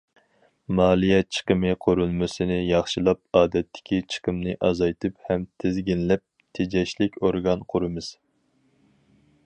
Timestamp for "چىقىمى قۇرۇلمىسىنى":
1.35-2.55